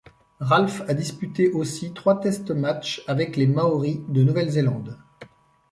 Ralph 0.39 0.81
a 0.89 0.95
disputé 0.95 1.51
aussi 1.51 1.93
trois 1.93 2.19
test 2.19 2.49
matchs 2.49 3.03
avec 3.05 3.37
les 3.37 3.45
Māori 3.45 4.01
de 4.09 4.23
Nouvelle-Zélande. 4.23 4.97